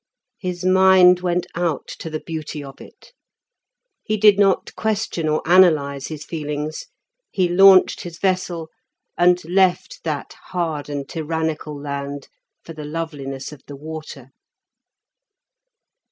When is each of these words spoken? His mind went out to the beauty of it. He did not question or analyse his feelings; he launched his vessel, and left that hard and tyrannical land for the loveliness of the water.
His 0.39 0.65
mind 0.65 1.19
went 1.19 1.45
out 1.53 1.85
to 1.99 2.09
the 2.09 2.21
beauty 2.21 2.63
of 2.63 2.81
it. 2.81 3.13
He 4.03 4.17
did 4.17 4.39
not 4.39 4.73
question 4.75 5.29
or 5.29 5.43
analyse 5.45 6.07
his 6.07 6.25
feelings; 6.25 6.87
he 7.29 7.47
launched 7.47 8.01
his 8.01 8.17
vessel, 8.17 8.69
and 9.15 9.45
left 9.45 10.03
that 10.03 10.33
hard 10.45 10.89
and 10.89 11.07
tyrannical 11.07 11.79
land 11.79 12.29
for 12.65 12.73
the 12.73 12.83
loveliness 12.83 13.51
of 13.51 13.61
the 13.67 13.75
water. 13.75 14.31